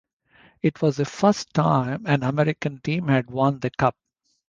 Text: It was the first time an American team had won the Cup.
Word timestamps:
It 0.63 0.81
was 0.81 0.97
the 0.97 1.05
first 1.05 1.53
time 1.53 2.07
an 2.07 2.23
American 2.23 2.79
team 2.79 3.07
had 3.07 3.29
won 3.29 3.59
the 3.59 3.69
Cup. 3.69 3.95